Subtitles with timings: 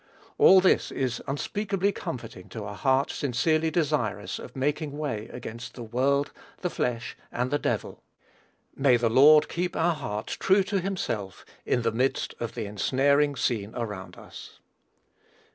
[0.39, 5.83] All this is unspeakably comforting to a heart sincerely desirous of making way against "the
[5.83, 6.31] world,
[6.61, 8.01] the flesh, and the devil."
[8.75, 13.35] May the Lord keep our hearts true to himself in the midst of the ensnaring
[13.35, 14.59] scene around us.